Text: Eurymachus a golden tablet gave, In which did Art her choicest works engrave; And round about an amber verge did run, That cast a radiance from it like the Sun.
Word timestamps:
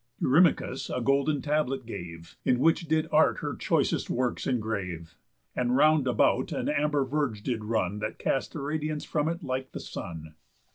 Eurymachus 0.19 0.89
a 0.89 0.99
golden 0.99 1.43
tablet 1.43 1.85
gave, 1.85 2.35
In 2.43 2.57
which 2.57 2.87
did 2.87 3.07
Art 3.11 3.37
her 3.41 3.55
choicest 3.55 4.09
works 4.09 4.47
engrave; 4.47 5.13
And 5.55 5.75
round 5.77 6.07
about 6.07 6.51
an 6.51 6.69
amber 6.69 7.05
verge 7.05 7.43
did 7.43 7.65
run, 7.65 7.99
That 7.99 8.17
cast 8.17 8.55
a 8.55 8.59
radiance 8.61 9.05
from 9.05 9.29
it 9.29 9.43
like 9.43 9.73
the 9.73 9.79
Sun. 9.79 10.33